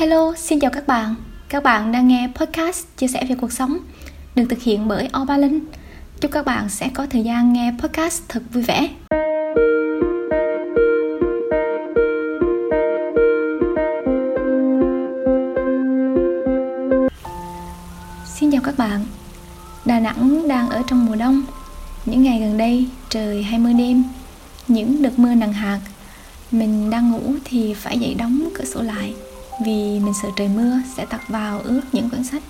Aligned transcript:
Hello, 0.00 0.34
xin 0.36 0.60
chào 0.60 0.70
các 0.70 0.86
bạn. 0.86 1.14
Các 1.48 1.62
bạn 1.62 1.92
đang 1.92 2.08
nghe 2.08 2.28
podcast 2.34 2.86
chia 2.96 3.08
sẻ 3.08 3.24
về 3.28 3.34
cuộc 3.40 3.52
sống 3.52 3.78
được 4.34 4.44
thực 4.50 4.62
hiện 4.62 4.88
bởi 4.88 5.08
Oba 5.22 5.36
Linh. 5.36 5.60
Chúc 6.20 6.30
các 6.30 6.46
bạn 6.46 6.68
sẽ 6.68 6.90
có 6.94 7.06
thời 7.10 7.22
gian 7.22 7.52
nghe 7.52 7.72
podcast 7.82 8.22
thật 8.28 8.42
vui 8.52 8.62
vẻ. 8.62 8.88
Xin 18.24 18.50
chào 18.52 18.60
các 18.64 18.78
bạn. 18.78 19.04
Đà 19.84 20.00
Nẵng 20.00 20.48
đang 20.48 20.68
ở 20.68 20.82
trong 20.86 21.06
mùa 21.06 21.16
đông. 21.16 21.42
Những 22.06 22.22
ngày 22.22 22.40
gần 22.40 22.58
đây 22.58 22.88
trời 23.08 23.42
hay 23.42 23.58
mưa 23.58 23.72
đêm, 23.72 24.04
những 24.68 25.02
đợt 25.02 25.18
mưa 25.18 25.34
nặng 25.34 25.52
hạt. 25.52 25.80
Mình 26.50 26.90
đang 26.90 27.10
ngủ 27.10 27.34
thì 27.44 27.74
phải 27.74 27.98
dậy 27.98 28.14
đóng 28.14 28.48
cửa 28.54 28.64
sổ 28.64 28.82
lại 28.82 29.14
vì 29.64 30.00
mình 30.00 30.14
sợ 30.22 30.28
trời 30.36 30.48
mưa, 30.48 30.72
sẽ 30.96 31.06
tặc 31.06 31.28
vào 31.28 31.60
ướt 31.60 31.80
những 31.92 32.10
quyển 32.10 32.24
sách 32.24 32.42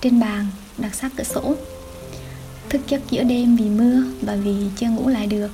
trên 0.00 0.20
bàn 0.20 0.46
đặt 0.78 0.94
sát 0.94 1.12
cửa 1.16 1.24
sổ. 1.24 1.54
Thức 2.68 2.80
giấc 2.88 3.10
giữa 3.10 3.22
đêm 3.22 3.56
vì 3.56 3.64
mưa 3.64 4.02
và 4.22 4.36
vì 4.36 4.54
chưa 4.76 4.88
ngủ 4.88 5.08
lại 5.08 5.26
được, 5.26 5.50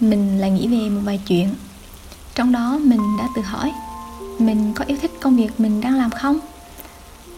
mình 0.00 0.38
lại 0.38 0.50
nghĩ 0.50 0.68
về 0.68 0.90
một 0.90 1.00
vài 1.04 1.20
chuyện. 1.26 1.54
Trong 2.34 2.52
đó, 2.52 2.78
mình 2.82 3.00
đã 3.18 3.28
tự 3.36 3.42
hỏi, 3.42 3.72
mình 4.38 4.72
có 4.74 4.84
yêu 4.84 4.98
thích 5.02 5.12
công 5.20 5.36
việc 5.36 5.60
mình 5.60 5.80
đang 5.80 5.98
làm 5.98 6.10
không? 6.10 6.38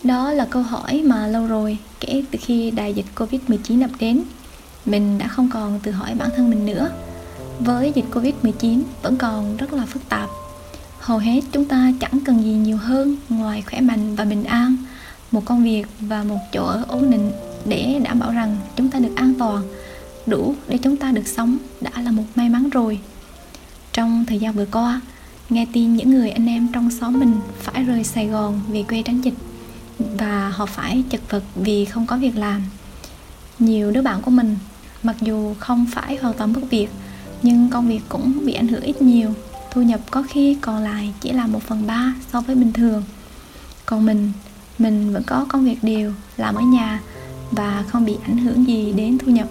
Đó 0.05 0.33
là 0.33 0.47
câu 0.51 0.63
hỏi 0.63 1.03
mà 1.05 1.27
lâu 1.27 1.47
rồi, 1.47 1.79
kể 2.01 2.25
từ 2.31 2.39
khi 2.43 2.71
đại 2.71 2.95
dịch 2.95 3.07
Covid-19 3.17 3.83
ập 3.83 3.91
đến, 3.99 4.23
mình 4.85 5.19
đã 5.19 5.29
không 5.29 5.51
còn 5.53 5.81
tự 5.81 5.91
hỏi 5.91 6.15
bản 6.15 6.31
thân 6.37 6.51
mình 6.51 6.67
nữa. 6.67 6.91
Với 7.61 7.93
dịch 7.95 8.05
Covid-19 8.13 8.83
vẫn 9.03 9.17
còn 9.17 9.57
rất 9.57 9.73
là 9.73 9.87
phức 9.87 10.09
tạp 10.09 10.29
hầu 11.09 11.19
hết 11.19 11.41
chúng 11.53 11.65
ta 11.65 11.93
chẳng 12.01 12.21
cần 12.25 12.45
gì 12.45 12.51
nhiều 12.51 12.77
hơn 12.77 13.17
ngoài 13.29 13.63
khỏe 13.63 13.81
mạnh 13.81 14.17
và 14.17 14.25
bình 14.25 14.45
an. 14.45 14.77
Một 15.31 15.45
công 15.45 15.65
việc 15.65 15.87
và 16.01 16.25
một 16.25 16.39
chỗ 16.53 16.67
ở 16.67 16.85
ổn 16.89 17.11
định 17.11 17.31
để 17.65 18.01
đảm 18.05 18.19
bảo 18.19 18.33
rằng 18.33 18.57
chúng 18.77 18.91
ta 18.91 18.99
được 18.99 19.13
an 19.17 19.35
toàn, 19.39 19.63
đủ 20.27 20.55
để 20.69 20.79
chúng 20.79 20.97
ta 20.97 21.13
được 21.13 21.27
sống 21.27 21.59
đã 21.81 21.91
là 22.03 22.11
một 22.11 22.23
may 22.35 22.49
mắn 22.49 22.71
rồi. 22.71 23.01
Trong 23.93 24.25
thời 24.27 24.39
gian 24.39 24.53
vừa 24.53 24.67
qua, 24.73 25.01
nghe 25.51 25.67
tin 25.73 25.97
những 25.97 26.11
người 26.11 26.31
anh 26.31 26.47
em 26.47 26.69
trong 26.73 26.91
xóm 26.91 27.21
mình 27.21 27.35
phải 27.61 27.85
rời 27.85 28.05
sài 28.05 28.27
gòn 28.27 28.61
về 28.69 28.83
quê 28.83 29.03
tránh 29.03 29.21
dịch 29.21 29.35
và 29.99 30.49
họ 30.49 30.67
phải 30.67 31.03
chật 31.11 31.21
vật 31.31 31.43
vì 31.55 31.85
không 31.85 32.07
có 32.07 32.17
việc 32.17 32.37
làm. 32.37 32.63
Nhiều 33.59 33.91
đứa 33.91 34.03
bạn 34.03 34.23
của 34.23 34.31
mình 34.31 34.57
mặc 35.03 35.17
dù 35.21 35.55
không 35.59 35.87
phải 35.93 36.17
hoàn 36.17 36.35
toàn 36.35 36.53
mất 36.53 36.61
việc, 36.71 36.89
nhưng 37.43 37.71
công 37.71 37.89
việc 37.89 38.01
cũng 38.09 38.47
bị 38.47 38.53
ảnh 38.53 38.69
hưởng 38.69 38.83
ít 38.83 39.03
nhiều 39.03 39.35
thu 39.79 39.85
nhập 39.85 40.01
có 40.11 40.23
khi 40.23 40.57
còn 40.61 40.83
lại 40.83 41.13
chỉ 41.21 41.33
là 41.33 41.47
một 41.47 41.63
phần 41.63 41.87
ba 41.87 42.15
so 42.33 42.41
với 42.41 42.57
bình 42.57 42.73
thường. 42.73 43.03
Còn 43.87 44.07
mình 44.07 44.33
mình 44.79 45.13
vẫn 45.13 45.23
có 45.27 45.47
công 45.49 45.65
việc 45.65 45.79
đều, 45.83 46.13
làm 46.37 46.55
ở 46.55 46.63
nhà 46.63 47.01
và 47.51 47.85
không 47.89 48.05
bị 48.05 48.17
ảnh 48.23 48.39
hưởng 48.39 48.67
gì 48.67 48.93
đến 48.93 49.19
thu 49.19 49.33
nhập. 49.33 49.49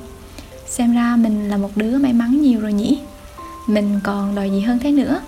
Xem 0.67 0.93
ra 0.93 1.15
mình 1.15 1.49
là 1.49 1.57
một 1.57 1.77
đứa 1.77 1.97
may 1.97 2.13
mắn 2.13 2.41
nhiều 2.41 2.59
rồi 2.59 2.73
nhỉ? 2.73 2.99
Mình 3.67 3.99
còn 4.03 4.35
đòi 4.35 4.49
gì 4.49 4.59
hơn 4.59 4.79
thế 4.79 4.91
nữa? 4.91 5.21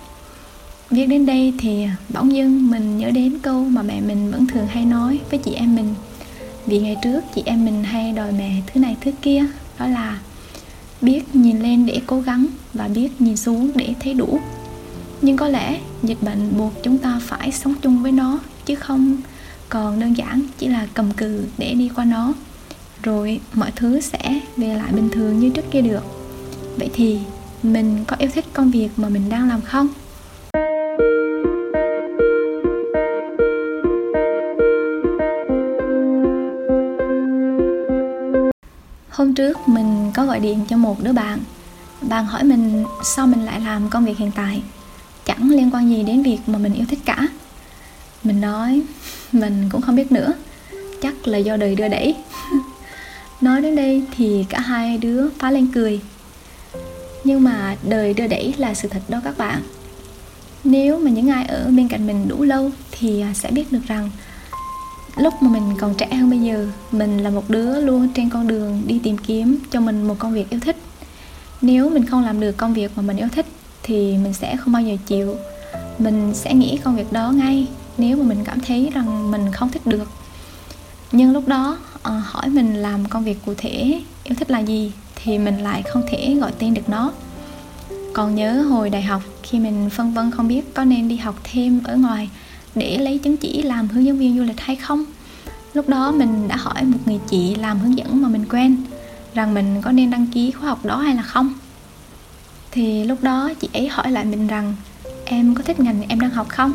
Viết 0.90 1.06
đến 1.06 1.26
đây 1.26 1.54
thì 1.60 1.88
bỗng 2.14 2.36
dưng 2.36 2.72
mình 2.72 2.98
nhớ 2.98 3.12
đến 3.12 3.40
câu 3.40 3.64
mà 3.64 3.82
mẹ 3.82 4.02
mình 4.02 4.32
vẫn 4.32 4.48
thường 4.48 4.68
hay 4.68 4.86
nói 4.86 5.20
với 5.30 5.40
chị 5.40 5.54
em 5.54 5.76
mình. 5.76 5.96
Vì 6.66 6.80
ngày 6.80 6.98
trước 7.04 7.22
chị 7.36 7.44
em 7.46 7.66
mình 7.66 7.84
hay 7.84 8.12
đòi 8.12 8.32
mẹ 8.32 8.62
thứ 8.74 8.80
này 8.80 8.98
thứ 9.02 9.12
kia, 9.22 9.46
đó 9.80 9.88
là 9.88 10.20
biết 11.02 11.36
nhìn 11.36 11.60
lên 11.60 11.86
để 11.86 12.02
cố 12.08 12.22
gắng 12.22 12.46
và 12.74 12.88
biết 12.88 13.22
nhìn 13.22 13.38
xuống 13.38 13.72
để 13.76 13.94
thấy 14.00 14.14
đủ 14.14 14.40
nhưng 15.22 15.38
có 15.38 15.48
lẽ 15.48 15.80
dịch 16.04 16.18
bệnh 16.22 16.58
buộc 16.58 16.74
chúng 16.84 16.98
ta 16.98 17.20
phải 17.22 17.52
sống 17.52 17.74
chung 17.82 18.04
với 18.04 18.12
nó, 18.12 18.40
chứ 18.66 18.76
không 18.76 19.18
còn 19.70 20.00
đơn 20.00 20.18
giản 20.18 20.42
chỉ 20.58 20.68
là 20.68 20.88
cầm 20.94 21.12
cự 21.12 21.46
để 21.58 21.74
đi 21.74 21.90
qua 21.96 22.06
nó. 22.06 22.34
Rồi 23.04 23.40
mọi 23.54 23.72
thứ 23.76 24.00
sẽ 24.00 24.40
về 24.58 24.76
lại 24.76 24.92
bình 24.92 25.10
thường 25.10 25.40
như 25.40 25.50
trước 25.50 25.66
kia 25.72 25.82
được. 25.82 26.04
Vậy 26.78 26.90
thì 26.94 27.20
mình 27.64 28.06
có 28.08 28.16
yêu 28.20 28.30
thích 28.34 28.46
công 28.54 28.72
việc 28.72 28.90
mà 28.98 29.10
mình 29.10 29.30
đang 29.30 29.50
làm 29.50 29.62
không? 29.62 29.88
Hôm 39.10 39.34
trước 39.34 39.58
mình 39.68 40.12
có 40.14 40.26
gọi 40.26 40.40
điện 40.40 40.60
cho 40.70 40.78
một 40.78 41.04
đứa 41.04 41.14
bạn. 41.14 41.40
Bạn 42.02 42.26
hỏi 42.26 42.44
mình 42.44 42.86
sao 43.04 43.28
mình 43.28 43.46
lại 43.46 43.60
làm 43.60 43.90
công 43.90 44.06
việc 44.06 44.18
hiện 44.18 44.32
tại 44.36 44.62
chẳng 45.40 45.50
liên 45.50 45.70
quan 45.74 45.90
gì 45.90 46.04
đến 46.04 46.24
việc 46.24 46.40
mà 46.48 46.58
mình 46.58 46.74
yêu 46.74 46.86
thích 46.90 47.00
cả. 47.06 47.28
Mình 48.24 48.42
nói, 48.42 48.82
mình 49.32 49.70
cũng 49.72 49.82
không 49.82 49.96
biết 49.96 50.12
nữa. 50.12 50.34
Chắc 51.02 51.28
là 51.28 51.38
do 51.38 51.58
đời 51.58 51.76
đưa 51.76 51.88
đẩy. 51.88 52.16
Nói 53.42 53.62
đến 53.62 53.76
đây 53.76 54.04
thì 54.18 54.46
cả 54.50 54.60
hai 54.60 54.98
đứa 54.98 55.30
phá 55.40 55.52
lên 55.52 55.68
cười. 55.74 56.00
Nhưng 57.24 57.44
mà 57.44 57.76
đời 57.84 58.14
đưa 58.14 58.28
đẩy 58.28 58.54
là 58.58 58.74
sự 58.74 58.88
thật 58.88 59.02
đó 59.08 59.22
các 59.24 59.38
bạn. 59.38 59.62
Nếu 60.64 61.00
mà 61.00 61.12
những 61.12 61.30
ai 61.30 61.46
ở 61.46 61.72
bên 61.76 61.88
cạnh 61.88 62.08
mình 62.08 62.28
đủ 62.28 62.44
lâu 62.44 62.72
thì 62.92 63.24
sẽ 63.34 63.52
biết 63.52 63.72
được 63.72 63.82
rằng 63.88 64.10
lúc 65.18 65.34
mà 65.42 65.50
mình 65.50 65.78
còn 65.80 65.96
trẻ 65.96 66.08
hơn 66.16 66.30
bây 66.30 66.40
giờ, 66.40 66.68
mình 66.92 67.18
là 67.18 67.30
một 67.30 67.50
đứa 67.50 67.82
luôn 67.82 68.10
trên 68.16 68.30
con 68.30 68.48
đường 68.48 68.82
đi 68.88 69.00
tìm 69.04 69.18
kiếm 69.18 69.58
cho 69.72 69.80
mình 69.80 70.08
một 70.08 70.16
công 70.20 70.34
việc 70.34 70.50
yêu 70.50 70.60
thích. 70.60 70.78
Nếu 71.62 71.90
mình 71.90 72.06
không 72.06 72.24
làm 72.24 72.40
được 72.40 72.58
công 72.58 72.74
việc 72.74 72.92
mà 72.96 73.02
mình 73.02 73.18
yêu 73.18 73.28
thích 73.32 73.46
thì 73.90 74.18
mình 74.18 74.34
sẽ 74.34 74.58
không 74.58 74.74
bao 74.74 74.82
giờ 74.82 74.96
chịu. 75.08 75.36
Mình 76.00 76.32
sẽ 76.34 76.54
nghĩ 76.54 76.78
công 76.84 76.96
việc 76.96 77.12
đó 77.14 77.32
ngay 77.32 77.68
nếu 77.98 78.18
mà 78.18 78.24
mình 78.24 78.44
cảm 78.46 78.60
thấy 78.60 78.92
rằng 78.94 79.32
mình 79.32 79.52
không 79.52 79.70
thích 79.70 79.88
được. 79.88 80.10
Nhưng 81.12 81.34
lúc 81.34 81.48
đó 81.48 81.78
uh, 81.96 82.24
hỏi 82.24 82.50
mình 82.50 82.76
làm 82.76 83.06
công 83.06 83.24
việc 83.24 83.38
cụ 83.46 83.54
thể 83.58 84.02
yêu 84.24 84.36
thích 84.38 84.52
là 84.52 84.60
gì 84.60 84.92
thì 85.16 85.38
mình 85.38 85.58
lại 85.58 85.84
không 85.84 86.04
thể 86.10 86.36
gọi 86.36 86.52
tên 86.60 86.74
được 86.74 86.90
nó. 86.90 87.12
Còn 88.14 88.36
nhớ 88.36 88.62
hồi 88.62 88.90
đại 88.90 89.02
học 89.02 89.22
khi 89.44 89.60
mình 89.60 89.90
phân 89.90 90.14
vân 90.14 90.32
không 90.32 90.48
biết 90.48 90.74
có 90.74 90.84
nên 90.84 91.08
đi 91.08 91.16
học 91.16 91.36
thêm 91.44 91.82
ở 91.84 91.96
ngoài 91.96 92.30
để 92.76 92.98
lấy 92.98 93.18
chứng 93.18 93.38
chỉ 93.38 93.62
làm 93.62 93.88
hướng 93.88 94.06
dẫn 94.06 94.18
viên 94.18 94.38
du 94.38 94.44
lịch 94.44 94.60
hay 94.60 94.76
không 94.76 95.06
lúc 95.74 95.90
đó 95.90 96.12
mình 96.12 96.48
đã 96.48 96.56
hỏi 96.56 96.84
một 96.84 96.98
người 97.06 97.20
chị 97.30 97.56
làm 97.56 97.80
hướng 97.80 97.98
dẫn 97.98 98.22
mà 98.22 98.30
mình 98.30 98.46
quen 98.50 98.78
rằng 99.34 99.54
mình 99.54 99.82
có 99.82 99.92
nên 99.92 100.10
đăng 100.12 100.28
ký 100.28 100.52
khóa 100.52 100.70
học 100.70 100.86
đó 100.86 100.98
hay 100.98 101.16
là 101.16 101.22
không 101.22 101.54
thì 102.72 103.04
lúc 103.04 103.24
đó 103.24 103.50
chị 103.60 103.70
ấy 103.74 103.88
hỏi 103.88 104.12
lại 104.12 104.26
mình 104.26 104.48
rằng, 104.48 104.76
em 105.26 105.56
có 105.56 105.64
thích 105.64 105.80
ngành 105.80 106.02
em 106.08 106.20
đang 106.20 106.32
học 106.32 106.50
không? 106.50 106.74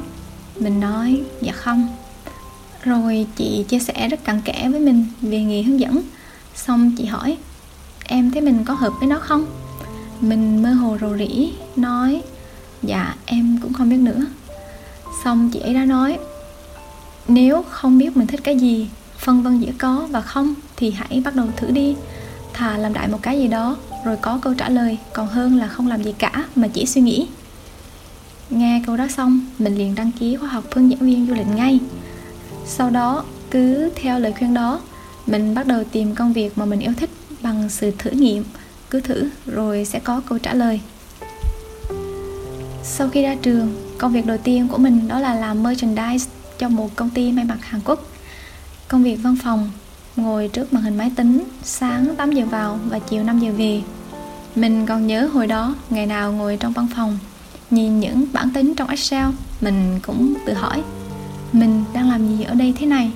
Mình 0.61 0.81
nói 0.81 1.23
dạ 1.41 1.53
không. 1.53 1.89
Rồi 2.83 3.27
chị 3.37 3.65
chia 3.69 3.79
sẻ 3.79 4.09
rất 4.09 4.25
cặn 4.25 4.41
kẽ 4.41 4.69
với 4.69 4.81
mình 4.81 5.07
về 5.21 5.43
nghề 5.43 5.63
hướng 5.63 5.81
dẫn. 5.81 6.03
Xong 6.55 6.93
chị 6.97 7.05
hỏi, 7.05 7.37
em 8.05 8.31
thấy 8.31 8.43
mình 8.43 8.65
có 8.65 8.75
hợp 8.75 8.93
với 8.99 9.09
nó 9.09 9.19
không? 9.19 9.47
Mình 10.21 10.63
mơ 10.63 10.73
hồ 10.73 10.99
rầu 11.01 11.17
rĩ, 11.17 11.53
nói 11.77 12.23
dạ 12.83 13.15
em 13.25 13.59
cũng 13.63 13.73
không 13.73 13.89
biết 13.89 13.97
nữa. 13.97 14.27
Xong 15.25 15.51
chị 15.51 15.61
ấy 15.61 15.75
đã 15.75 15.85
nói, 15.85 16.19
nếu 17.29 17.63
không 17.63 17.99
biết 17.99 18.17
mình 18.17 18.27
thích 18.27 18.41
cái 18.45 18.59
gì, 18.59 18.89
phân 19.19 19.43
vân 19.43 19.61
giữa 19.61 19.73
có 19.79 20.07
và 20.11 20.21
không 20.21 20.55
thì 20.77 20.91
hãy 20.91 21.23
bắt 21.25 21.35
đầu 21.35 21.47
thử 21.57 21.71
đi, 21.71 21.97
thà 22.53 22.79
làm 22.79 22.93
đại 22.93 23.09
một 23.09 23.19
cái 23.23 23.39
gì 23.39 23.49
đó 23.49 23.77
rồi 24.05 24.17
có 24.17 24.39
câu 24.43 24.55
trả 24.55 24.69
lời, 24.69 24.99
còn 25.13 25.29
hơn 25.29 25.57
là 25.57 25.69
không 25.69 25.89
làm 25.89 26.03
gì 26.03 26.15
cả 26.19 26.47
mà 26.57 26.69
chỉ 26.69 26.87
suy 26.87 27.01
nghĩ. 27.01 27.27
Nghe 28.51 28.83
câu 28.87 28.97
đó 28.97 29.07
xong, 29.09 29.47
mình 29.59 29.75
liền 29.79 29.95
đăng 29.95 30.13
ký 30.13 30.37
khóa 30.37 30.49
học 30.49 30.65
hướng 30.73 30.91
dẫn 30.91 31.01
viên 31.01 31.27
du 31.27 31.35
lịch 31.35 31.47
ngay. 31.55 31.81
Sau 32.67 32.91
đó, 32.91 33.25
cứ 33.51 33.91
theo 33.97 34.19
lời 34.19 34.33
khuyên 34.39 34.55
đó, 34.55 34.81
mình 35.27 35.55
bắt 35.55 35.67
đầu 35.67 35.85
tìm 35.85 36.15
công 36.15 36.33
việc 36.33 36.59
mà 36.59 36.65
mình 36.65 36.81
yêu 36.81 36.93
thích 36.97 37.11
bằng 37.43 37.69
sự 37.69 37.93
thử 37.99 38.11
nghiệm, 38.11 38.45
cứ 38.91 39.01
thử 39.01 39.29
rồi 39.47 39.85
sẽ 39.85 39.99
có 39.99 40.21
câu 40.29 40.39
trả 40.39 40.55
lời. 40.55 40.81
Sau 42.83 43.09
khi 43.09 43.23
ra 43.23 43.35
trường, 43.43 43.95
công 43.99 44.13
việc 44.13 44.27
đầu 44.27 44.39
tiên 44.39 44.69
của 44.69 44.79
mình 44.79 45.09
đó 45.09 45.19
là 45.21 45.35
làm 45.35 45.63
merchandise 45.63 46.31
cho 46.59 46.69
một 46.69 46.97
công 46.97 47.11
ty 47.11 47.33
may 47.33 47.45
mặc 47.45 47.59
Hàn 47.61 47.81
Quốc. 47.85 48.09
Công 48.89 49.03
việc 49.03 49.17
văn 49.17 49.37
phòng 49.43 49.71
ngồi 50.17 50.49
trước 50.49 50.73
màn 50.73 50.83
hình 50.83 50.99
máy 50.99 51.13
tính 51.17 51.45
sáng 51.63 52.17
8 52.17 52.33
giờ 52.33 52.45
vào 52.47 52.79
và 52.89 52.99
chiều 52.99 53.23
5 53.23 53.39
giờ 53.39 53.53
về. 53.59 53.83
Mình 54.57 54.87
còn 54.87 55.07
nhớ 55.07 55.29
hồi 55.33 55.47
đó, 55.47 55.75
ngày 55.91 56.07
nào 56.07 56.33
ngồi 56.33 56.57
trong 56.57 56.73
văn 56.73 56.87
phòng, 56.97 57.19
nhìn 57.71 58.01
những 58.01 58.27
bản 58.33 58.51
tính 58.51 58.75
trong 58.75 58.89
Excel, 58.89 59.27
mình 59.61 60.01
cũng 60.03 60.35
tự 60.47 60.53
hỏi, 60.53 60.83
mình 61.53 61.85
đang 61.93 62.11
làm 62.11 62.29
gì 62.29 62.45
ở 62.45 62.55
đây 62.55 62.75
thế 62.79 62.87
này? 62.87 63.11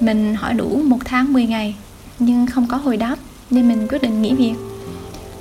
Mình 0.00 0.34
hỏi 0.34 0.54
đủ 0.54 0.82
một 0.84 0.98
tháng 1.04 1.32
10 1.32 1.46
ngày, 1.46 1.74
nhưng 2.18 2.46
không 2.46 2.66
có 2.66 2.76
hồi 2.76 2.96
đáp, 2.96 3.16
nên 3.50 3.68
mình 3.68 3.88
quyết 3.88 4.02
định 4.02 4.22
nghỉ 4.22 4.34
việc. 4.34 4.54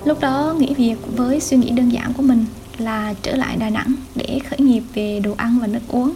Lúc 0.05 0.19
đó, 0.19 0.55
nghỉ 0.57 0.73
việc 0.73 0.95
với 1.15 1.39
suy 1.39 1.57
nghĩ 1.57 1.69
đơn 1.69 1.89
giản 1.89 2.13
của 2.13 2.23
mình 2.23 2.45
là 2.77 3.13
trở 3.21 3.35
lại 3.35 3.57
Đà 3.57 3.69
Nẵng 3.69 3.93
để 4.15 4.39
khởi 4.49 4.59
nghiệp 4.59 4.83
về 4.93 5.19
đồ 5.23 5.33
ăn 5.37 5.59
và 5.61 5.67
nước 5.67 5.79
uống. 5.87 6.13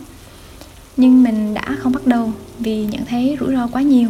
Nhưng 0.98 1.24
mình 1.24 1.54
đã 1.54 1.78
không 1.80 1.92
bắt 1.92 2.08
đầu 2.08 2.32
vì 2.60 2.86
nhận 2.86 3.06
thấy 3.06 3.38
rủi 3.40 3.56
ro 3.56 3.68
quá 3.68 3.82
nhiều 3.82 4.10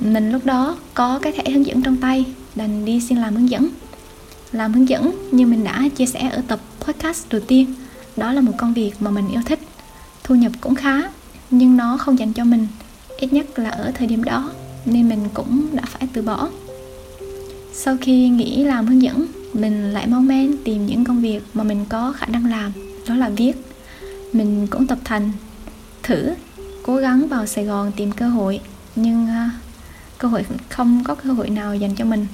mình 0.00 0.32
lúc 0.32 0.44
đó 0.44 0.76
có 0.94 1.18
cái 1.18 1.32
thẻ 1.32 1.50
hướng 1.50 1.66
dẫn 1.66 1.82
trong 1.82 1.96
tay, 1.96 2.24
đành 2.54 2.84
đi 2.84 3.00
xin 3.00 3.18
làm 3.18 3.36
hướng 3.36 3.50
dẫn. 3.50 3.68
Làm 4.52 4.72
hướng 4.72 4.88
dẫn 4.88 5.28
như 5.30 5.46
mình 5.46 5.64
đã 5.64 5.88
chia 5.96 6.06
sẻ 6.06 6.30
ở 6.32 6.42
tập 6.48 6.60
podcast 6.80 7.28
đầu 7.30 7.40
tiên, 7.46 7.74
đó 8.16 8.32
là 8.32 8.40
một 8.40 8.52
công 8.58 8.74
việc 8.74 8.92
mà 9.00 9.10
mình 9.10 9.28
yêu 9.28 9.40
thích. 9.46 9.60
Thu 10.24 10.34
nhập 10.34 10.52
cũng 10.60 10.74
khá, 10.74 11.02
nhưng 11.50 11.76
nó 11.76 11.96
không 11.96 12.18
dành 12.18 12.32
cho 12.32 12.44
mình, 12.44 12.66
ít 13.18 13.32
nhất 13.32 13.58
là 13.58 13.70
ở 13.70 13.92
thời 13.94 14.06
điểm 14.06 14.24
đó, 14.24 14.50
nên 14.84 15.08
mình 15.08 15.20
cũng 15.34 15.66
đã 15.72 15.82
phải 15.86 16.08
từ 16.12 16.22
bỏ. 16.22 16.48
Sau 17.72 17.96
khi 18.00 18.28
nghỉ 18.28 18.64
làm 18.64 18.86
hướng 18.86 19.02
dẫn, 19.02 19.26
mình 19.52 19.92
lại 19.92 20.06
mong 20.06 20.26
men 20.26 20.56
tìm 20.64 20.86
những 20.86 21.04
công 21.04 21.20
việc 21.20 21.42
mà 21.54 21.64
mình 21.64 21.84
có 21.88 22.12
khả 22.12 22.26
năng 22.26 22.46
làm, 22.46 22.72
đó 23.08 23.14
là 23.14 23.28
viết. 23.28 23.52
Mình 24.32 24.66
cũng 24.66 24.86
tập 24.86 24.98
thành, 25.04 25.32
thử, 26.02 26.34
cố 26.82 26.96
gắng 26.96 27.28
vào 27.28 27.46
sài 27.46 27.64
gòn 27.64 27.92
tìm 27.96 28.12
cơ 28.12 28.28
hội, 28.28 28.60
nhưng 28.96 29.26
à, 29.26 29.50
cơ 30.18 30.28
hội 30.28 30.44
không 30.68 31.04
có 31.04 31.14
cơ 31.14 31.32
hội 31.32 31.50
nào 31.50 31.74
dành 31.74 31.94
cho 31.94 32.04
mình. 32.04 32.26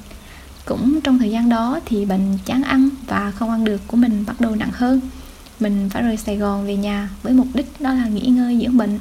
Cũng 0.64 1.00
trong 1.00 1.18
thời 1.18 1.30
gian 1.30 1.48
đó 1.48 1.80
thì 1.86 2.04
bệnh 2.04 2.38
chán 2.44 2.62
ăn 2.62 2.88
và 3.06 3.30
không 3.30 3.50
ăn 3.50 3.64
được 3.64 3.80
của 3.86 3.96
mình 3.96 4.24
bắt 4.26 4.40
đầu 4.40 4.56
nặng 4.56 4.70
hơn. 4.72 5.00
Mình 5.60 5.88
phải 5.90 6.02
rời 6.02 6.16
sài 6.16 6.36
gòn 6.36 6.66
về 6.66 6.76
nhà 6.76 7.08
với 7.22 7.32
mục 7.32 7.46
đích 7.54 7.80
đó 7.80 7.92
là 7.92 8.06
nghỉ 8.06 8.26
ngơi, 8.26 8.60
dưỡng 8.62 8.76
bệnh. 8.76 8.98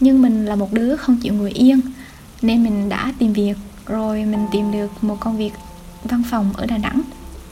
Nhưng 0.00 0.22
mình 0.22 0.46
là 0.46 0.56
một 0.56 0.72
đứa 0.72 0.96
không 0.96 1.16
chịu 1.16 1.34
ngồi 1.34 1.50
yên, 1.50 1.80
nên 2.42 2.64
mình 2.64 2.88
đã 2.88 3.12
tìm 3.18 3.32
việc, 3.32 3.54
rồi 3.86 4.24
mình 4.24 4.46
tìm 4.52 4.72
được 4.72 5.04
một 5.04 5.20
công 5.20 5.36
việc 5.36 5.52
văn 6.04 6.22
phòng 6.30 6.52
ở 6.56 6.66
đà 6.66 6.78
nẵng. 6.78 7.02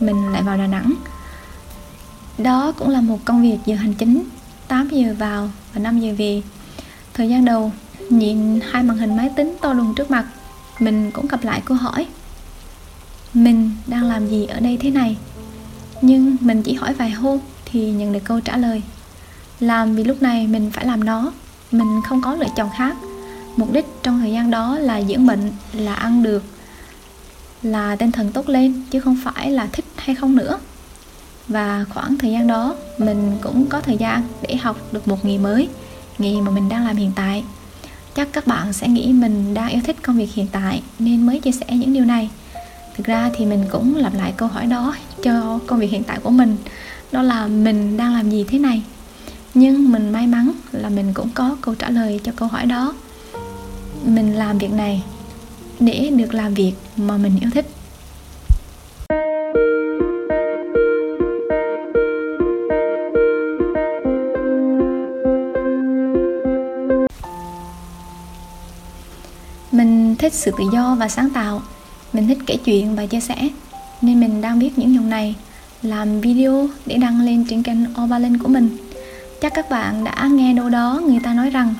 Mình 0.01 0.33
lại 0.33 0.43
vào 0.43 0.59
đà 0.59 0.67
nẵng. 0.67 0.95
Đó 2.39 2.73
cũng 2.73 2.89
là 2.89 3.01
một 3.01 3.19
công 3.25 3.43
việc 3.43 3.59
giờ 3.67 3.77
hành 3.77 3.95
chính 3.95 4.23
8 4.69 4.89
giờ 4.89 5.15
vào 5.19 5.51
và 5.73 5.81
5 5.81 6.01
giờ 6.01 6.15
về. 6.19 6.43
Thời 7.15 7.29
gian 7.29 7.45
đầu 7.45 7.73
nhìn 8.11 8.61
hai 8.71 8.83
màn 8.83 8.97
hình 8.97 9.17
máy 9.17 9.31
tính 9.37 9.57
to 9.61 9.73
lùng 9.73 9.95
trước 9.95 10.11
mặt, 10.11 10.27
mình 10.79 11.11
cũng 11.11 11.27
gặp 11.27 11.45
lại 11.45 11.63
câu 11.65 11.77
hỏi. 11.77 12.07
Mình 13.35 13.71
đang 13.87 14.05
làm 14.05 14.29
gì 14.29 14.47
ở 14.47 14.61
đây 14.61 14.77
thế 14.77 14.91
này? 14.91 15.17
Nhưng 16.03 16.37
mình 16.41 16.63
chỉ 16.63 16.75
hỏi 16.75 16.95
vài 16.95 17.11
hôm 17.11 17.39
thì 17.65 17.91
nhận 17.91 18.13
được 18.13 18.25
câu 18.25 18.41
trả 18.41 18.57
lời. 18.57 18.83
Làm 19.61 19.95
vì 19.95 20.05
lúc 20.05 20.23
này 20.23 20.47
mình 20.47 20.71
phải 20.71 20.87
làm 20.87 21.05
nó, 21.05 21.33
mình 21.71 22.01
không 22.09 22.23
có 22.23 22.35
lựa 22.35 22.49
chọn 22.57 22.71
khác. 22.79 22.97
Mục 23.57 23.73
đích 23.73 23.87
trong 24.03 24.21
thời 24.21 24.33
gian 24.33 24.51
đó 24.51 24.79
là 24.79 25.03
dưỡng 25.03 25.27
bệnh, 25.27 25.53
là 25.73 25.95
ăn 25.95 26.23
được, 26.23 26.45
là 27.63 27.97
tinh 27.97 28.13
thần 28.13 28.33
tốt 28.33 28.49
lên, 28.49 28.83
chứ 28.91 29.01
không 29.01 29.17
phải 29.25 29.51
là 29.51 29.69
thích 29.73 29.85
hay 29.97 30.17
không 30.17 30.37
nữa. 30.37 30.59
Và 31.49 31.85
khoảng 31.91 32.19
thời 32.19 32.33
gian 32.33 32.47
đó, 32.47 32.75
mình 32.99 33.33
cũng 33.43 33.67
có 33.67 33.81
thời 33.81 33.97
gian 33.97 34.23
để 34.43 34.57
học 34.57 34.77
được 34.93 35.09
một 35.09 35.25
nghề 35.25 35.39
mới, 35.39 35.69
nghề 36.19 36.41
mà 36.41 36.51
mình 36.51 36.69
đang 36.69 36.87
làm 36.87 36.97
hiện 36.97 37.13
tại 37.17 37.45
chắc 38.15 38.29
các 38.33 38.47
bạn 38.47 38.73
sẽ 38.73 38.89
nghĩ 38.89 39.13
mình 39.13 39.55
đang 39.55 39.69
yêu 39.69 39.81
thích 39.85 39.97
công 40.03 40.17
việc 40.17 40.33
hiện 40.35 40.47
tại 40.53 40.83
nên 40.99 41.27
mới 41.27 41.41
chia 41.41 41.53
sẻ 41.53 41.67
những 41.71 41.93
điều 41.93 42.05
này. 42.05 42.31
Thực 42.97 43.07
ra 43.07 43.31
thì 43.35 43.47
mình 43.47 43.65
cũng 43.71 43.97
lặp 43.97 44.15
lại 44.15 44.33
câu 44.37 44.49
hỏi 44.49 44.67
đó 44.67 44.95
cho 45.23 45.59
công 45.67 45.79
việc 45.79 45.91
hiện 45.91 46.03
tại 46.05 46.19
của 46.23 46.31
mình, 46.31 46.57
đó 47.13 47.23
là 47.23 47.47
mình 47.47 47.97
đang 47.97 48.15
làm 48.15 48.31
gì 48.31 48.45
thế 48.49 48.59
này? 48.59 48.83
Nhưng 49.55 49.93
mình 49.93 50.11
may 50.11 50.27
mắn 50.27 50.53
là 50.73 50.89
mình 50.89 51.15
cũng 51.15 51.29
có 51.35 51.57
câu 51.61 51.75
trả 51.75 51.91
lời 51.91 52.21
cho 52.25 52.33
câu 52.37 52.49
hỏi 52.49 52.67
đó. 52.67 52.95
Mình 54.05 54.35
làm 54.35 54.59
việc 54.59 54.73
này 54.73 55.03
để 55.81 56.11
được 56.17 56.35
làm 56.35 56.55
việc 56.55 56.73
mà 56.97 57.17
mình 57.17 57.33
yêu 57.41 57.51
thích. 57.51 57.71
Thích 70.23 70.35
sự 70.35 70.51
tự 70.59 70.65
do 70.73 70.95
và 70.95 71.09
sáng 71.09 71.31
tạo. 71.31 71.63
Mình 72.13 72.29
thích 72.29 72.39
kể 72.47 72.57
chuyện 72.57 72.97
và 72.97 73.07
chia 73.07 73.21
sẻ, 73.21 73.49
nên 74.03 74.21
mình 74.21 74.41
đang 74.41 74.59
viết 74.59 74.79
những 74.79 74.95
dòng 74.95 75.11
này, 75.11 75.35
làm 75.83 76.21
video 76.21 76.69
để 76.87 76.97
đăng 76.97 77.21
lên 77.21 77.45
trên 77.49 77.63
kênh 77.63 78.03
Obalin 78.05 78.39
của 78.39 78.49
mình. 78.49 78.77
Chắc 79.41 79.55
các 79.55 79.71
bạn 79.71 80.05
đã 80.05 80.29
nghe 80.33 80.55
đâu 80.55 80.69
đó 80.69 81.01
người 81.07 81.21
ta 81.25 81.35
nói 81.35 81.51
rằng, 81.51 81.75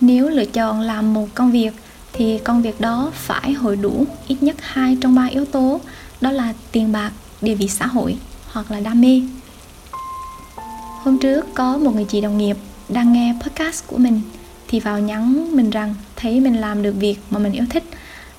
nếu 0.00 0.28
lựa 0.28 0.44
chọn 0.44 0.80
làm 0.80 1.14
một 1.14 1.28
công 1.34 1.52
việc, 1.52 1.72
thì 2.12 2.38
công 2.38 2.62
việc 2.62 2.80
đó 2.80 3.10
phải 3.14 3.52
hội 3.52 3.76
đủ 3.76 4.06
ít 4.28 4.36
nhất 4.40 4.56
hai 4.60 4.96
trong 5.00 5.14
ba 5.14 5.26
yếu 5.26 5.44
tố, 5.44 5.80
đó 6.20 6.30
là 6.30 6.52
tiền 6.72 6.92
bạc, 6.92 7.12
địa 7.40 7.54
vị 7.54 7.68
xã 7.68 7.86
hội, 7.86 8.16
hoặc 8.52 8.70
là 8.70 8.80
đam 8.80 9.00
mê. 9.00 9.22
Hôm 11.02 11.18
trước 11.18 11.54
có 11.54 11.78
một 11.78 11.94
người 11.94 12.04
chị 12.04 12.20
đồng 12.20 12.38
nghiệp 12.38 12.56
đang 12.88 13.12
nghe 13.12 13.34
podcast 13.42 13.86
của 13.86 13.98
mình 13.98 14.20
thì 14.68 14.80
vào 14.80 15.00
nhắn 15.00 15.56
mình 15.56 15.70
rằng, 15.70 15.94
thấy 16.16 16.40
mình 16.40 16.54
làm 16.54 16.82
được 16.82 16.94
việc 16.98 17.18
mà 17.30 17.38
mình 17.38 17.52
yêu 17.52 17.64
thích, 17.70 17.84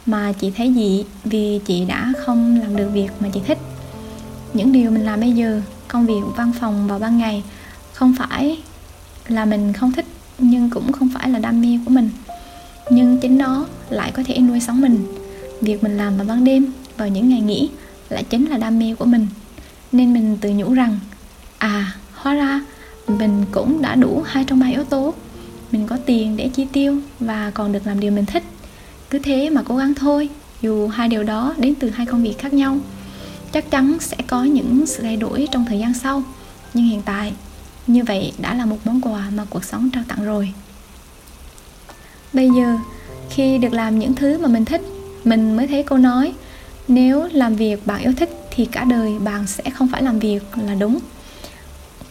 mà 0.05 0.31
chị 0.31 0.51
thấy 0.51 0.73
dị 0.75 1.05
vì 1.23 1.59
chị 1.65 1.85
đã 1.85 2.13
không 2.25 2.59
làm 2.61 2.75
được 2.75 2.89
việc 2.93 3.09
mà 3.19 3.29
chị 3.33 3.39
thích. 3.47 3.57
Những 4.53 4.71
điều 4.71 4.91
mình 4.91 5.05
làm 5.05 5.19
bây 5.19 5.31
giờ, 5.31 5.61
công 5.87 6.05
việc, 6.05 6.21
văn 6.35 6.51
phòng 6.59 6.87
vào 6.87 6.99
ban 6.99 7.17
ngày 7.17 7.43
không 7.93 8.13
phải 8.17 8.57
là 9.27 9.45
mình 9.45 9.73
không 9.73 9.91
thích, 9.91 10.05
nhưng 10.37 10.69
cũng 10.69 10.91
không 10.91 11.09
phải 11.13 11.29
là 11.29 11.39
đam 11.39 11.61
mê 11.61 11.79
của 11.85 11.91
mình. 11.91 12.09
Nhưng 12.89 13.19
chính 13.19 13.37
nó 13.37 13.65
lại 13.89 14.11
có 14.11 14.23
thể 14.25 14.37
nuôi 14.39 14.59
sống 14.59 14.81
mình. 14.81 15.05
Việc 15.61 15.83
mình 15.83 15.97
làm 15.97 16.17
vào 16.17 16.25
ban 16.25 16.43
đêm, 16.43 16.71
vào 16.97 17.07
những 17.07 17.29
ngày 17.29 17.41
nghỉ 17.41 17.69
lại 18.09 18.23
chính 18.23 18.45
là 18.45 18.57
đam 18.57 18.79
mê 18.79 18.95
của 18.95 19.05
mình. 19.05 19.27
Nên 19.91 20.13
mình 20.13 20.37
tự 20.41 20.49
nhủ 20.49 20.73
rằng 20.73 20.99
à 21.57 21.93
hóa 22.13 22.33
ra 22.33 22.61
mình 23.07 23.45
cũng 23.51 23.81
đã 23.81 23.95
đủ 23.95 24.23
hai 24.25 24.43
trong 24.43 24.59
ba 24.59 24.67
yếu 24.67 24.83
tố 24.83 25.13
mình 25.71 25.87
có 25.87 25.97
tiền 26.05 26.37
để 26.37 26.49
chi 26.53 26.67
tiêu 26.71 26.97
và 27.19 27.51
còn 27.53 27.71
được 27.71 27.87
làm 27.87 27.99
điều 27.99 28.11
mình 28.11 28.25
thích. 28.25 28.43
Cứ 29.09 29.19
thế 29.19 29.49
mà 29.49 29.63
cố 29.65 29.75
gắng 29.75 29.93
thôi, 29.93 30.29
dù 30.61 30.87
hai 30.87 31.07
điều 31.07 31.23
đó 31.23 31.53
đến 31.57 31.75
từ 31.79 31.89
hai 31.89 32.05
công 32.05 32.23
việc 32.23 32.39
khác 32.39 32.53
nhau. 32.53 32.77
Chắc 33.51 33.71
chắn 33.71 33.97
sẽ 33.99 34.17
có 34.27 34.43
những 34.43 34.85
sự 34.87 35.01
thay 35.01 35.17
đổi 35.17 35.47
trong 35.51 35.65
thời 35.65 35.79
gian 35.79 35.93
sau, 35.93 36.23
nhưng 36.73 36.85
hiện 36.85 37.01
tại, 37.01 37.33
như 37.87 38.03
vậy 38.03 38.33
đã 38.37 38.53
là 38.53 38.65
một 38.65 38.77
món 38.85 39.01
quà 39.01 39.29
mà 39.35 39.45
cuộc 39.49 39.63
sống 39.63 39.89
trao 39.93 40.03
tặng 40.07 40.25
rồi. 40.25 40.53
Bây 42.33 42.49
giờ, 42.49 42.77
khi 43.29 43.57
được 43.57 43.73
làm 43.73 43.99
những 43.99 44.15
thứ 44.15 44.37
mà 44.37 44.47
mình 44.47 44.65
thích, 44.65 44.81
mình 45.23 45.57
mới 45.57 45.67
thấy 45.67 45.83
câu 45.83 45.97
nói, 45.97 46.33
nếu 46.87 47.27
làm 47.31 47.55
việc 47.55 47.87
bạn 47.87 48.01
yêu 48.01 48.13
thích 48.17 48.29
thì 48.51 48.65
cả 48.65 48.83
đời 48.83 49.19
bạn 49.19 49.47
sẽ 49.47 49.69
không 49.69 49.87
phải 49.87 50.03
làm 50.03 50.19
việc 50.19 50.43
là 50.63 50.75
đúng. 50.75 50.99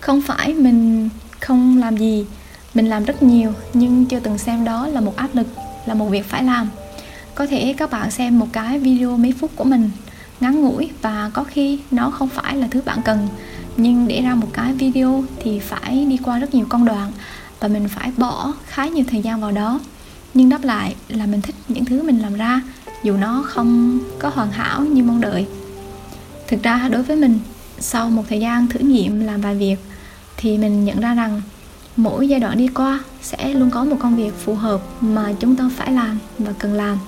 Không 0.00 0.22
phải 0.22 0.54
mình 0.54 1.08
không 1.40 1.78
làm 1.78 1.96
gì 1.96 2.26
mình 2.74 2.86
làm 2.86 3.04
rất 3.04 3.22
nhiều, 3.22 3.52
nhưng 3.74 4.06
chưa 4.06 4.20
từng 4.20 4.38
xem 4.38 4.64
đó 4.64 4.86
là 4.86 5.00
một 5.00 5.16
áp 5.16 5.34
lực, 5.34 5.46
là 5.86 5.94
một 5.94 6.06
việc 6.06 6.24
phải 6.24 6.44
làm. 6.44 6.68
Có 7.34 7.46
thể 7.46 7.74
các 7.76 7.90
bạn 7.90 8.10
xem 8.10 8.38
một 8.38 8.46
cái 8.52 8.78
video 8.78 9.16
mấy 9.16 9.32
phút 9.32 9.50
của 9.56 9.64
mình, 9.64 9.90
ngắn 10.40 10.60
ngủi 10.60 10.90
và 11.02 11.30
có 11.34 11.44
khi 11.44 11.78
nó 11.90 12.10
không 12.10 12.28
phải 12.28 12.56
là 12.56 12.68
thứ 12.70 12.80
bạn 12.84 12.98
cần. 13.04 13.28
Nhưng 13.76 14.08
để 14.08 14.22
ra 14.22 14.34
một 14.34 14.48
cái 14.52 14.72
video 14.72 15.24
thì 15.42 15.58
phải 15.58 16.06
đi 16.08 16.16
qua 16.16 16.38
rất 16.38 16.54
nhiều 16.54 16.66
công 16.68 16.84
đoạn 16.84 17.12
và 17.60 17.68
mình 17.68 17.88
phải 17.88 18.12
bỏ 18.16 18.52
khá 18.66 18.86
nhiều 18.86 19.04
thời 19.10 19.22
gian 19.22 19.40
vào 19.40 19.52
đó. 19.52 19.80
Nhưng 20.34 20.48
đáp 20.48 20.64
lại 20.64 20.94
là 21.08 21.26
mình 21.26 21.42
thích 21.42 21.54
những 21.68 21.84
thứ 21.84 22.02
mình 22.02 22.18
làm 22.18 22.34
ra, 22.34 22.60
dù 23.02 23.16
nó 23.16 23.44
không 23.46 24.00
có 24.18 24.30
hoàn 24.34 24.50
hảo 24.50 24.80
như 24.80 25.02
mong 25.02 25.20
đợi. 25.20 25.46
Thực 26.48 26.62
ra 26.62 26.88
đối 26.88 27.02
với 27.02 27.16
mình, 27.16 27.38
sau 27.78 28.10
một 28.10 28.22
thời 28.28 28.40
gian 28.40 28.66
thử 28.66 28.78
nghiệm 28.78 29.20
làm 29.20 29.40
vài 29.40 29.54
việc 29.54 29.76
thì 30.36 30.58
mình 30.58 30.84
nhận 30.84 31.00
ra 31.00 31.14
rằng 31.14 31.42
mỗi 31.96 32.28
giai 32.28 32.40
đoạn 32.40 32.58
đi 32.58 32.68
qua 32.68 33.00
sẽ 33.22 33.54
luôn 33.54 33.70
có 33.70 33.84
một 33.84 33.96
công 34.00 34.16
việc 34.16 34.34
phù 34.44 34.54
hợp 34.54 34.80
mà 35.00 35.32
chúng 35.40 35.56
ta 35.56 35.70
phải 35.76 35.92
làm 35.92 36.18
và 36.38 36.52
cần 36.58 36.72
làm. 36.72 36.98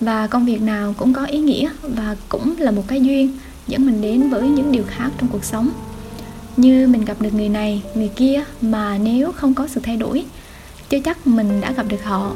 Và 0.00 0.26
công 0.26 0.46
việc 0.46 0.62
nào 0.62 0.94
cũng 0.98 1.12
có 1.12 1.24
ý 1.24 1.38
nghĩa 1.38 1.70
và 1.82 2.16
cũng 2.28 2.54
là 2.58 2.70
một 2.70 2.82
cái 2.88 3.00
duyên 3.00 3.38
dẫn 3.66 3.86
mình 3.86 4.00
đến 4.00 4.30
với 4.30 4.48
những 4.48 4.72
điều 4.72 4.84
khác 4.88 5.10
trong 5.18 5.28
cuộc 5.28 5.44
sống. 5.44 5.70
Như 6.56 6.88
mình 6.88 7.04
gặp 7.04 7.20
được 7.20 7.34
người 7.34 7.48
này, 7.48 7.82
người 7.94 8.08
kia 8.08 8.44
mà 8.60 8.98
nếu 8.98 9.32
không 9.32 9.54
có 9.54 9.68
sự 9.68 9.80
thay 9.80 9.96
đổi, 9.96 10.24
chưa 10.88 11.00
chắc 11.00 11.26
mình 11.26 11.60
đã 11.60 11.72
gặp 11.72 11.86
được 11.88 12.04
họ. 12.04 12.32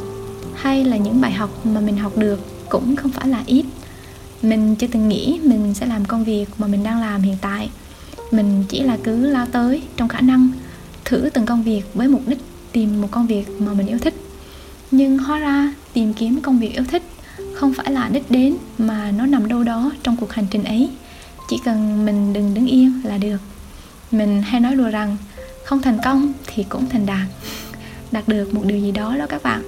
Hay 0.55 0.85
là 0.85 0.97
những 0.97 1.21
bài 1.21 1.33
học 1.33 1.67
mà 1.67 1.81
mình 1.81 1.97
học 1.97 2.17
được 2.17 2.41
cũng 2.69 2.97
không 2.97 3.11
phải 3.11 3.29
là 3.29 3.43
ít. 3.47 3.65
Mình 4.43 4.75
chưa 4.77 4.87
từng 4.87 5.09
nghĩ 5.09 5.41
mình 5.43 5.75
sẽ 5.75 5.87
làm 5.87 6.05
công 6.05 6.25
việc 6.25 6.47
mà 6.59 6.67
mình 6.67 6.83
đang 6.85 7.01
làm 7.01 7.23
hiện 7.23 7.37
tại. 7.41 7.71
Mình 8.31 8.65
chỉ 8.69 8.81
là 8.81 8.99
cứ 9.05 9.27
lao 9.27 9.47
tới 9.47 9.83
trong 9.97 10.09
khả 10.09 10.21
năng 10.21 10.51
thử 11.09 11.31
từng 11.35 11.47
công 11.47 11.63
việc 11.63 11.83
với 11.95 12.09
mục 12.09 12.23
đích 12.27 12.39
tìm 12.73 13.01
một 13.01 13.09
công 13.11 13.27
việc 13.27 13.45
mà 13.59 13.73
mình 13.73 13.87
yêu 13.87 13.99
thích. 13.99 14.15
Nhưng 14.91 15.19
hóa 15.19 15.39
ra, 15.39 15.75
tìm 15.93 16.15
kiếm 16.15 16.41
công 16.41 16.59
việc 16.59 16.75
yêu 16.75 16.85
thích 16.91 17.03
không 17.55 17.75
phải 17.75 17.93
là 17.93 18.09
đích 18.13 18.31
đến 18.31 18.57
mà 18.79 19.11
nó 19.11 19.27
nằm 19.27 19.49
đâu 19.49 19.65
đó 19.65 19.93
trong 20.03 20.17
cuộc 20.17 20.33
hành 20.33 20.47
trình 20.51 20.65
ấy. 20.65 20.91
Chỉ 21.49 21.57
cần 21.65 22.07
mình 22.07 22.33
đừng 22.33 22.55
đứng 22.55 22.67
yên 22.67 23.01
là 23.05 23.19
được. 23.19 23.37
Mình 24.11 24.43
hay 24.43 24.61
nói 24.61 24.75
đùa 24.75 24.89
rằng, 24.89 25.17
không 25.65 25.83
thành 25.83 25.99
công 26.05 26.33
thì 26.47 26.65
cũng 26.69 26.87
thành 26.89 27.07
đạt. 27.07 27.27
Đạt 28.13 28.29
được 28.29 28.55
một 28.55 28.63
điều 28.65 28.79
gì 28.79 28.93
đó 28.93 29.17
đó 29.19 29.27
các 29.29 29.43
bạn. 29.43 29.63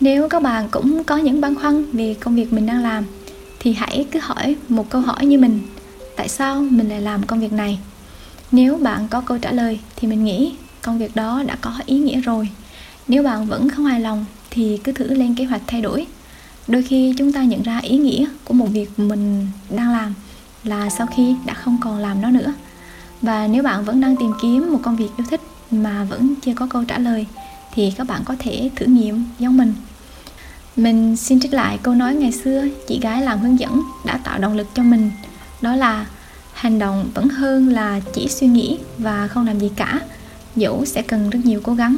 Nếu 0.00 0.28
các 0.28 0.42
bạn 0.42 0.68
cũng 0.70 1.04
có 1.04 1.16
những 1.16 1.40
băn 1.40 1.54
khoăn 1.54 1.84
về 1.92 2.14
công 2.20 2.34
việc 2.36 2.52
mình 2.52 2.66
đang 2.66 2.82
làm, 2.82 3.04
thì 3.60 3.72
hãy 3.72 4.06
cứ 4.10 4.20
hỏi 4.22 4.56
một 4.68 4.90
câu 4.90 5.00
hỏi 5.00 5.26
như 5.26 5.38
mình 5.38 5.60
tại 6.20 6.28
sao 6.28 6.60
mình 6.70 6.88
lại 6.88 7.00
làm 7.00 7.22
công 7.22 7.40
việc 7.40 7.52
này? 7.52 7.78
Nếu 8.52 8.76
bạn 8.76 9.08
có 9.08 9.20
câu 9.20 9.38
trả 9.38 9.52
lời 9.52 9.80
thì 9.96 10.08
mình 10.08 10.24
nghĩ 10.24 10.52
công 10.82 10.98
việc 10.98 11.16
đó 11.16 11.42
đã 11.46 11.56
có 11.60 11.72
ý 11.86 11.98
nghĩa 11.98 12.20
rồi. 12.20 12.48
Nếu 13.08 13.22
bạn 13.22 13.46
vẫn 13.46 13.68
không 13.68 13.84
hài 13.84 14.00
lòng 14.00 14.24
thì 14.50 14.78
cứ 14.84 14.92
thử 14.92 15.14
lên 15.14 15.34
kế 15.34 15.44
hoạch 15.44 15.62
thay 15.66 15.80
đổi. 15.80 16.06
Đôi 16.68 16.82
khi 16.82 17.14
chúng 17.18 17.32
ta 17.32 17.42
nhận 17.42 17.62
ra 17.62 17.78
ý 17.78 17.98
nghĩa 17.98 18.26
của 18.44 18.54
một 18.54 18.66
việc 18.72 18.98
mình 18.98 19.46
đang 19.70 19.92
làm 19.92 20.14
là 20.64 20.90
sau 20.90 21.06
khi 21.06 21.34
đã 21.46 21.54
không 21.54 21.78
còn 21.80 21.98
làm 21.98 22.22
nó 22.22 22.30
nữa. 22.30 22.52
Và 23.22 23.46
nếu 23.46 23.62
bạn 23.62 23.84
vẫn 23.84 24.00
đang 24.00 24.16
tìm 24.16 24.32
kiếm 24.42 24.72
một 24.72 24.80
công 24.82 24.96
việc 24.96 25.08
yêu 25.16 25.26
thích 25.30 25.40
mà 25.70 26.04
vẫn 26.04 26.34
chưa 26.42 26.54
có 26.54 26.66
câu 26.70 26.84
trả 26.84 26.98
lời 26.98 27.26
thì 27.74 27.92
các 27.96 28.06
bạn 28.06 28.22
có 28.24 28.34
thể 28.38 28.70
thử 28.76 28.86
nghiệm 28.86 29.24
giống 29.38 29.56
mình. 29.56 29.74
Mình 30.76 31.16
xin 31.16 31.40
trích 31.40 31.54
lại 31.54 31.78
câu 31.82 31.94
nói 31.94 32.14
ngày 32.14 32.32
xưa 32.32 32.64
chị 32.88 33.00
gái 33.00 33.22
làm 33.22 33.38
hướng 33.40 33.58
dẫn 33.58 33.82
đã 34.04 34.16
tạo 34.24 34.38
động 34.38 34.56
lực 34.56 34.66
cho 34.74 34.82
mình 34.82 35.10
đó 35.60 35.76
là 35.76 36.06
hành 36.52 36.78
động 36.78 37.10
vẫn 37.14 37.28
hơn 37.28 37.68
là 37.68 38.00
chỉ 38.12 38.28
suy 38.28 38.46
nghĩ 38.46 38.78
và 38.98 39.28
không 39.28 39.46
làm 39.46 39.58
gì 39.58 39.70
cả. 39.76 40.00
Dẫu 40.56 40.84
sẽ 40.84 41.02
cần 41.02 41.30
rất 41.30 41.38
nhiều 41.44 41.60
cố 41.62 41.74
gắng. 41.74 41.96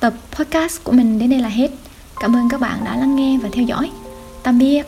Tập 0.00 0.14
podcast 0.30 0.84
của 0.84 0.92
mình 0.92 1.18
đến 1.18 1.30
đây 1.30 1.40
là 1.40 1.48
hết. 1.48 1.70
Cảm 2.20 2.36
ơn 2.36 2.48
các 2.48 2.60
bạn 2.60 2.84
đã 2.84 2.96
lắng 2.96 3.16
nghe 3.16 3.38
và 3.42 3.48
theo 3.52 3.64
dõi. 3.64 3.90
Tạm 4.42 4.58
biệt. 4.58 4.82